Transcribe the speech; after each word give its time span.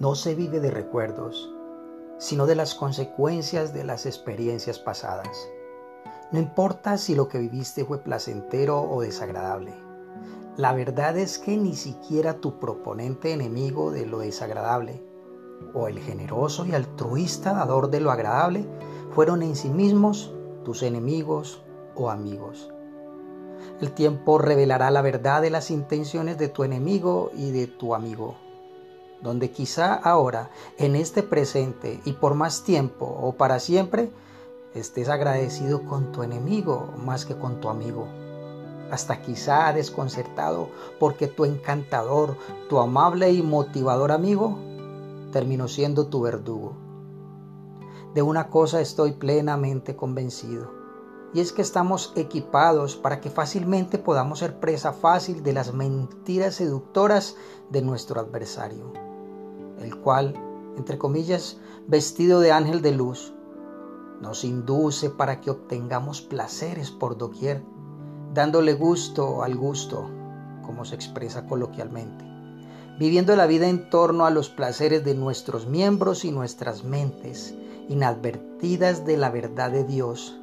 no 0.00 0.14
se 0.14 0.34
vive 0.34 0.60
de 0.60 0.70
recuerdos, 0.70 1.54
sino 2.16 2.46
de 2.46 2.54
las 2.54 2.74
consecuencias 2.74 3.74
de 3.74 3.84
las 3.84 4.06
experiencias 4.06 4.78
pasadas. 4.78 5.46
No 6.32 6.38
importa 6.38 6.96
si 6.96 7.14
lo 7.14 7.28
que 7.28 7.38
viviste 7.38 7.84
fue 7.84 7.98
placentero 7.98 8.80
o 8.80 9.02
desagradable. 9.02 9.74
La 10.56 10.72
verdad 10.72 11.18
es 11.18 11.38
que 11.38 11.58
ni 11.58 11.74
siquiera 11.74 12.40
tu 12.40 12.58
proponente 12.58 13.32
enemigo 13.32 13.90
de 13.90 14.06
lo 14.06 14.20
desagradable 14.20 15.04
o 15.74 15.86
el 15.86 15.98
generoso 15.98 16.64
y 16.64 16.72
altruista 16.72 17.52
dador 17.52 17.90
de 17.90 18.00
lo 18.00 18.10
agradable 18.10 18.66
fueron 19.10 19.42
en 19.42 19.54
sí 19.54 19.68
mismos 19.68 20.32
tus 20.64 20.82
enemigos 20.82 21.62
o 21.94 22.08
amigos. 22.08 22.72
El 23.82 23.92
tiempo 23.92 24.38
revelará 24.38 24.90
la 24.90 25.02
verdad 25.02 25.42
de 25.42 25.50
las 25.50 25.70
intenciones 25.70 26.38
de 26.38 26.48
tu 26.48 26.64
enemigo 26.64 27.30
y 27.34 27.50
de 27.50 27.66
tu 27.66 27.94
amigo, 27.94 28.36
donde 29.22 29.50
quizá 29.50 29.94
ahora, 29.94 30.50
en 30.78 30.96
este 30.96 31.22
presente 31.22 32.00
y 32.04 32.12
por 32.12 32.34
más 32.34 32.64
tiempo 32.64 33.04
o 33.04 33.32
para 33.32 33.60
siempre, 33.60 34.10
estés 34.74 35.08
agradecido 35.08 35.84
con 35.84 36.12
tu 36.12 36.22
enemigo 36.22 36.92
más 37.04 37.24
que 37.24 37.36
con 37.36 37.60
tu 37.60 37.68
amigo. 37.68 38.06
Hasta 38.90 39.22
quizá 39.22 39.72
desconcertado 39.72 40.68
porque 40.98 41.28
tu 41.28 41.44
encantador, 41.44 42.36
tu 42.68 42.78
amable 42.78 43.30
y 43.32 43.42
motivador 43.42 44.12
amigo 44.12 44.58
terminó 45.32 45.68
siendo 45.68 46.08
tu 46.08 46.22
verdugo. 46.22 46.74
De 48.14 48.22
una 48.22 48.48
cosa 48.48 48.80
estoy 48.80 49.12
plenamente 49.12 49.94
convencido, 49.94 50.72
y 51.32 51.40
es 51.40 51.52
que 51.52 51.62
estamos 51.62 52.12
equipados 52.16 52.96
para 52.96 53.20
que 53.20 53.30
fácilmente 53.30 53.98
podamos 53.98 54.40
ser 54.40 54.58
presa 54.58 54.92
fácil 54.92 55.44
de 55.44 55.52
las 55.52 55.72
mentiras 55.72 56.56
seductoras 56.56 57.36
de 57.70 57.82
nuestro 57.82 58.20
adversario, 58.20 58.92
cual, 60.02 60.34
entre 60.76 60.98
comillas, 60.98 61.58
vestido 61.86 62.40
de 62.40 62.52
ángel 62.52 62.82
de 62.82 62.92
luz, 62.92 63.32
nos 64.20 64.44
induce 64.44 65.10
para 65.10 65.40
que 65.40 65.50
obtengamos 65.50 66.20
placeres 66.20 66.90
por 66.90 67.16
doquier, 67.16 67.62
dándole 68.34 68.74
gusto 68.74 69.42
al 69.42 69.56
gusto, 69.56 70.08
como 70.64 70.84
se 70.84 70.94
expresa 70.94 71.46
coloquialmente 71.46 72.30
viviendo 73.00 73.34
la 73.34 73.46
vida 73.46 73.66
en 73.66 73.88
torno 73.88 74.26
a 74.26 74.30
los 74.30 74.50
placeres 74.50 75.02
de 75.06 75.14
nuestros 75.14 75.66
miembros 75.66 76.26
y 76.26 76.32
nuestras 76.32 76.84
mentes, 76.84 77.54
inadvertidas 77.88 79.06
de 79.06 79.16
la 79.16 79.30
verdad 79.30 79.70
de 79.70 79.84
Dios 79.84 80.38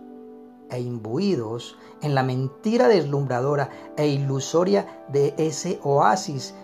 e 0.71 0.81
imbuidos 0.81 1.77
en 2.01 2.15
la 2.15 2.23
mentira 2.23 2.87
deslumbradora 2.87 3.69
e 3.95 4.07
ilusoria 4.07 5.05
de 5.07 5.35
ese 5.37 5.79
oasis 5.83 6.55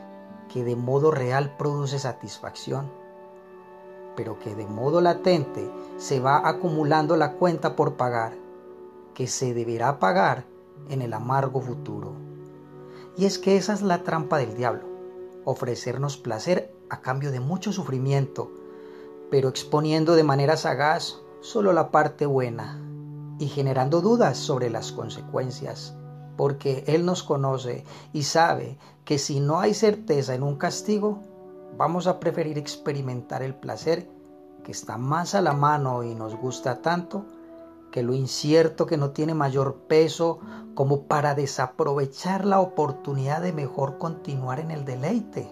que 0.52 0.64
de 0.64 0.76
modo 0.76 1.12
real 1.12 1.56
produce 1.58 2.00
satisfacción, 2.00 2.92
pero 4.16 4.40
que 4.40 4.56
de 4.56 4.66
modo 4.66 5.02
latente 5.02 5.72
se 5.98 6.20
va 6.20 6.48
acumulando 6.48 7.18
la 7.18 7.34
cuenta 7.34 7.76
por 7.76 7.96
pagar, 7.96 8.34
que 9.14 9.28
se 9.28 9.54
deberá 9.54 10.00
pagar 10.00 10.46
en 10.90 11.02
el 11.02 11.14
amargo 11.14 11.62
futuro. 11.62 12.14
Y 13.18 13.26
es 13.26 13.40
que 13.40 13.58
esa 13.58 13.74
es 13.74 13.82
la 13.82 14.04
trampa 14.04 14.38
del 14.38 14.56
diablo 14.56 14.94
ofrecernos 15.46 16.18
placer 16.18 16.74
a 16.90 17.02
cambio 17.02 17.32
de 17.32 17.40
mucho 17.40 17.74
sufrimiento, 17.74 18.52
pero 19.30 19.50
exponiendo 19.50 20.16
de 20.16 20.24
manera 20.24 20.58
sagaz 20.58 21.22
solo 21.42 21.74
la 21.74 21.92
parte 21.92 22.26
buena 22.26 22.80
y 23.40 23.48
generando 23.48 24.02
dudas 24.02 24.38
sobre 24.38 24.70
las 24.70 24.92
consecuencias, 24.92 25.96
porque 26.36 26.84
Él 26.88 27.06
nos 27.06 27.24
conoce 27.24 27.84
y 28.12 28.24
sabe 28.24 28.78
que 29.06 29.18
si 29.18 29.40
no 29.40 29.60
hay 29.60 29.74
certeza 29.74 30.36
en 30.36 30.44
un 30.44 30.56
castigo, 30.56 31.20
vamos 31.78 32.08
a 32.08 32.20
preferir 32.20 32.58
experimentar 32.58 33.44
el 33.44 33.56
placer 33.56 34.08
que 34.64 34.72
está 34.72 34.98
más 34.98 35.36
a 35.36 35.42
la 35.42 35.54
mano 35.54 36.04
y 36.04 36.16
nos 36.16 36.36
gusta 36.36 36.82
tanto 36.82 37.26
que 37.92 38.02
lo 38.02 38.14
incierto 38.14 38.86
que 38.86 38.98
no 38.98 39.12
tiene 39.12 39.36
mayor 39.36 39.76
peso 39.88 40.40
como 40.74 41.04
para 41.04 41.36
desaprovechar 41.36 42.44
la 42.46 42.60
oportunidad 42.60 43.42
de 43.42 43.54
mejor 43.54 44.00
continuar 44.00 44.60
en 44.60 44.72
el 44.72 44.84
deleite. 44.84 45.52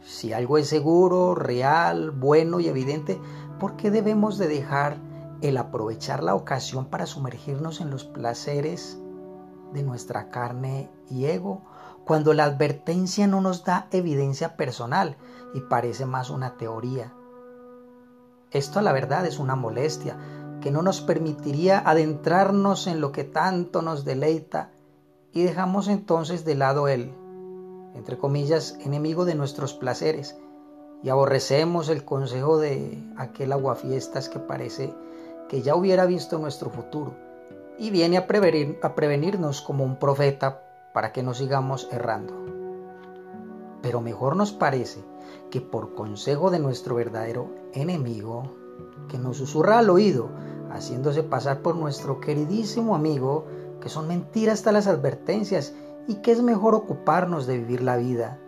Si 0.00 0.32
algo 0.32 0.56
es 0.56 0.68
seguro, 0.68 1.34
real, 1.34 2.10
bueno 2.10 2.60
y 2.60 2.68
evidente, 2.68 3.20
¿por 3.60 3.76
qué 3.76 3.90
debemos 3.90 4.38
de 4.38 4.48
dejar 4.48 4.96
el 5.42 5.58
aprovechar 5.58 6.22
la 6.22 6.34
ocasión 6.34 6.86
para 6.86 7.04
sumergirnos 7.04 7.80
en 7.82 7.90
los 7.90 8.04
placeres 8.04 8.98
de 9.72 9.82
nuestra 9.82 10.30
carne 10.30 10.90
y 11.10 11.26
ego, 11.26 11.62
cuando 12.04 12.32
la 12.32 12.44
advertencia 12.44 13.26
no 13.26 13.40
nos 13.40 13.64
da 13.64 13.86
evidencia 13.90 14.56
personal 14.56 15.16
y 15.54 15.60
parece 15.60 16.06
más 16.06 16.30
una 16.30 16.56
teoría? 16.56 17.12
Esto 18.50 18.78
a 18.78 18.82
la 18.82 18.92
verdad 18.92 19.26
es 19.26 19.38
una 19.38 19.56
molestia, 19.56 20.16
que 20.60 20.70
no 20.70 20.82
nos 20.82 21.00
permitiría 21.00 21.78
adentrarnos 21.78 22.86
en 22.86 23.00
lo 23.00 23.12
que 23.12 23.24
tanto 23.24 23.82
nos 23.82 24.04
deleita 24.04 24.72
y 25.32 25.42
dejamos 25.42 25.88
entonces 25.88 26.44
de 26.44 26.54
lado 26.54 26.88
el, 26.88 27.14
entre 27.94 28.16
comillas, 28.16 28.76
enemigo 28.80 29.24
de 29.24 29.34
nuestros 29.34 29.74
placeres 29.74 30.36
y 31.02 31.10
aborrecemos 31.10 31.88
el 31.90 32.04
consejo 32.04 32.58
de 32.58 33.06
aquel 33.16 33.52
aguafiestas 33.52 34.28
que 34.28 34.38
parece 34.38 34.94
que 35.48 35.62
ya 35.62 35.76
hubiera 35.76 36.06
visto 36.06 36.38
nuestro 36.38 36.70
futuro 36.70 37.27
y 37.78 37.90
viene 37.90 38.16
a, 38.16 38.26
prevenir, 38.26 38.78
a 38.82 38.94
prevenirnos 38.94 39.60
como 39.60 39.84
un 39.84 39.98
profeta 39.98 40.62
para 40.92 41.12
que 41.12 41.22
no 41.22 41.34
sigamos 41.34 41.88
errando. 41.92 42.34
Pero 43.82 44.00
mejor 44.00 44.36
nos 44.36 44.52
parece 44.52 45.04
que 45.50 45.60
por 45.60 45.94
consejo 45.94 46.50
de 46.50 46.58
nuestro 46.58 46.96
verdadero 46.96 47.48
enemigo, 47.72 48.54
que 49.08 49.18
nos 49.18 49.36
susurra 49.36 49.78
al 49.78 49.90
oído, 49.90 50.30
haciéndose 50.70 51.22
pasar 51.22 51.62
por 51.62 51.76
nuestro 51.76 52.20
queridísimo 52.20 52.94
amigo, 52.94 53.46
que 53.80 53.88
son 53.88 54.08
mentiras 54.08 54.58
hasta 54.58 54.72
las 54.72 54.86
advertencias 54.86 55.74
y 56.08 56.16
que 56.16 56.32
es 56.32 56.42
mejor 56.42 56.74
ocuparnos 56.74 57.46
de 57.46 57.58
vivir 57.58 57.82
la 57.82 57.96
vida 57.96 58.38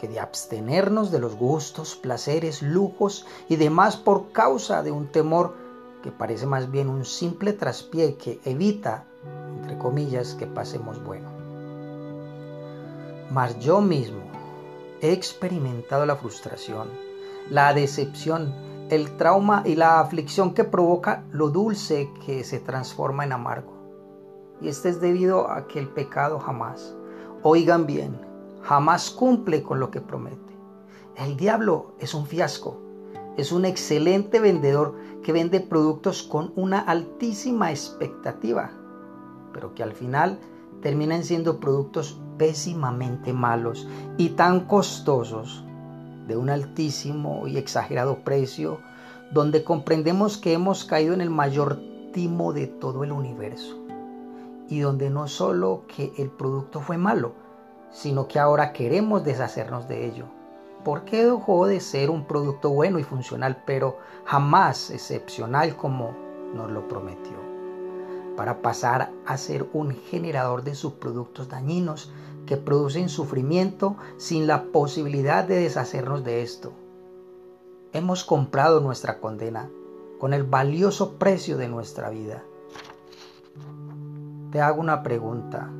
que 0.00 0.08
de 0.08 0.18
abstenernos 0.18 1.10
de 1.10 1.18
los 1.18 1.36
gustos, 1.36 1.94
placeres, 1.94 2.62
lujos 2.62 3.26
y 3.50 3.56
demás 3.56 3.98
por 3.98 4.32
causa 4.32 4.82
de 4.82 4.90
un 4.90 5.12
temor 5.12 5.54
que 6.02 6.10
parece 6.10 6.46
más 6.46 6.70
bien 6.70 6.88
un 6.88 7.04
simple 7.04 7.52
traspié 7.52 8.16
que 8.16 8.40
evita, 8.44 9.04
entre 9.60 9.78
comillas, 9.78 10.34
que 10.34 10.46
pasemos 10.46 11.02
bueno. 11.04 11.28
Mas 13.30 13.58
yo 13.60 13.80
mismo 13.80 14.22
he 15.00 15.12
experimentado 15.12 16.06
la 16.06 16.16
frustración, 16.16 16.88
la 17.48 17.72
decepción 17.74 18.52
el 18.90 19.16
trauma 19.16 19.62
y 19.64 19.76
la 19.76 20.00
aflicción 20.00 20.52
que 20.52 20.64
provoca 20.64 21.22
lo 21.30 21.48
dulce 21.48 22.10
que 22.26 22.42
se 22.42 22.58
transforma 22.58 23.24
en 23.24 23.32
amargo. 23.32 23.72
Y 24.60 24.68
este 24.68 24.88
es 24.88 25.00
debido 25.00 25.48
a 25.48 25.68
que 25.68 25.78
el 25.78 25.88
pecado 25.88 26.40
jamás, 26.40 26.96
oigan 27.42 27.86
bien, 27.86 28.20
jamás 28.62 29.10
cumple 29.10 29.62
con 29.62 29.78
lo 29.78 29.92
que 29.92 30.00
promete. 30.00 30.38
El 31.16 31.36
diablo 31.36 31.94
es 32.00 32.14
un 32.14 32.26
fiasco, 32.26 32.80
es 33.40 33.52
un 33.52 33.64
excelente 33.64 34.38
vendedor 34.38 34.94
que 35.22 35.32
vende 35.32 35.60
productos 35.60 36.22
con 36.22 36.52
una 36.56 36.78
altísima 36.78 37.70
expectativa, 37.70 38.70
pero 39.52 39.74
que 39.74 39.82
al 39.82 39.92
final 39.92 40.38
terminan 40.82 41.24
siendo 41.24 41.58
productos 41.58 42.20
pésimamente 42.38 43.32
malos 43.32 43.88
y 44.16 44.30
tan 44.30 44.66
costosos 44.66 45.64
de 46.26 46.36
un 46.36 46.50
altísimo 46.50 47.46
y 47.46 47.56
exagerado 47.56 48.24
precio, 48.24 48.78
donde 49.32 49.64
comprendemos 49.64 50.38
que 50.38 50.52
hemos 50.52 50.84
caído 50.84 51.14
en 51.14 51.20
el 51.20 51.30
mayor 51.30 51.80
timo 52.12 52.52
de 52.52 52.66
todo 52.66 53.04
el 53.04 53.12
universo, 53.12 53.76
y 54.68 54.80
donde 54.80 55.10
no 55.10 55.28
solo 55.28 55.84
que 55.86 56.12
el 56.18 56.30
producto 56.30 56.80
fue 56.80 56.98
malo, 56.98 57.32
sino 57.90 58.28
que 58.28 58.38
ahora 58.38 58.72
queremos 58.72 59.24
deshacernos 59.24 59.88
de 59.88 60.06
ello. 60.06 60.39
Porque 60.84 61.24
dejó 61.24 61.66
de 61.66 61.80
ser 61.80 62.10
un 62.10 62.24
producto 62.24 62.70
bueno 62.70 62.98
y 62.98 63.02
funcional, 63.02 63.62
pero 63.66 63.98
jamás 64.24 64.90
excepcional 64.90 65.76
como 65.76 66.14
nos 66.54 66.70
lo 66.70 66.88
prometió? 66.88 67.36
Para 68.36 68.62
pasar 68.62 69.10
a 69.26 69.36
ser 69.36 69.68
un 69.72 69.92
generador 69.92 70.62
de 70.62 70.74
subproductos 70.74 71.48
dañinos 71.48 72.12
que 72.46 72.56
producen 72.56 73.08
sufrimiento 73.08 73.96
sin 74.16 74.46
la 74.46 74.64
posibilidad 74.64 75.44
de 75.44 75.60
deshacernos 75.60 76.24
de 76.24 76.42
esto. 76.42 76.72
Hemos 77.92 78.24
comprado 78.24 78.80
nuestra 78.80 79.20
condena 79.20 79.68
con 80.18 80.32
el 80.34 80.44
valioso 80.44 81.18
precio 81.18 81.56
de 81.56 81.68
nuestra 81.68 82.10
vida. 82.10 82.44
Te 84.52 84.60
hago 84.60 84.80
una 84.80 85.02
pregunta. 85.02 85.70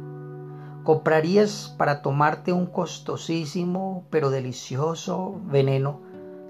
¿Comprarías 0.85 1.75
para 1.77 2.01
tomarte 2.01 2.53
un 2.53 2.67
costosísimo 2.67 4.05
pero 4.09 4.31
delicioso 4.31 5.39
veneno, 5.45 6.01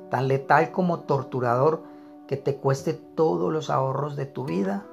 tan 0.08 0.28
letal 0.28 0.70
como 0.70 1.00
torturador, 1.00 1.82
que 2.28 2.36
te 2.36 2.56
cueste 2.56 2.94
todos 2.94 3.52
los 3.52 3.70
ahorros 3.70 4.14
de 4.14 4.26
tu 4.26 4.44
vida? 4.44 4.86